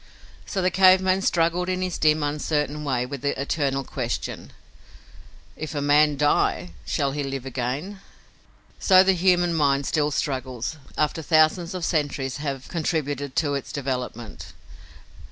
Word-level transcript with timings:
So 0.47 0.63
the 0.63 0.71
cave 0.71 0.99
man 0.99 1.21
struggled 1.21 1.69
in 1.69 1.83
his 1.83 1.99
dim, 1.99 2.23
uncertain 2.23 2.83
way 2.83 3.05
with 3.05 3.21
the 3.21 3.39
eternal 3.39 3.83
question: 3.83 4.51
"If 5.55 5.75
a 5.75 5.79
man 5.79 6.17
die 6.17 6.71
shall 6.87 7.11
he 7.11 7.21
live 7.23 7.45
again?" 7.45 7.99
So 8.79 9.03
the 9.03 9.13
human 9.13 9.53
mind 9.53 9.85
still 9.85 10.09
struggles, 10.09 10.77
after 10.97 11.21
thousands 11.21 11.75
of 11.75 11.85
centuries 11.85 12.37
have 12.37 12.67
contributed 12.67 13.35
to 13.35 13.53
its 13.53 13.71
development. 13.71 14.53